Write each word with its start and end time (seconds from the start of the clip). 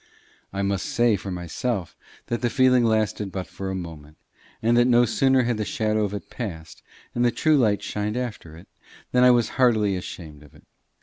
I 0.51 0.63
must 0.63 0.87
say 0.87 1.15
for 1.15 1.29
myself 1.29 1.95
that 2.25 2.41
the 2.41 2.49
feeling 2.49 2.83
lasted 2.83 3.31
but 3.31 3.45
for 3.45 3.69
a 3.69 3.75
moment, 3.75 4.17
and 4.59 4.75
that 4.75 4.85
no 4.85 5.05
sooner 5.05 5.43
had 5.43 5.57
the 5.57 5.63
shadow 5.63 6.03
of 6.03 6.13
it 6.15 6.31
passed 6.31 6.81
and 7.13 7.23
the 7.23 7.29
true 7.29 7.55
light 7.55 7.83
shined 7.83 8.17
after 8.17 8.57
it, 8.57 8.67
than 9.11 9.23
I 9.23 9.29
was 9.29 9.49
heartily 9.59 9.95
ashamed 9.95 10.41
of 10.41 10.55
it. 10.55 10.65